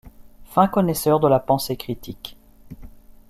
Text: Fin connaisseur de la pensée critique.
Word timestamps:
Fin 0.45 0.67
connaisseur 0.67 1.19
de 1.19 1.27
la 1.27 1.39
pensée 1.39 1.77
critique. 1.77 2.35